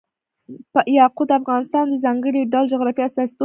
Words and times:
یاقوت 0.99 1.27
د 1.29 1.33
افغانستان 1.39 1.85
د 1.89 1.95
ځانګړي 2.03 2.41
ډول 2.53 2.65
جغرافیه 2.73 3.03
استازیتوب 3.07 3.37
کوي. 3.37 3.39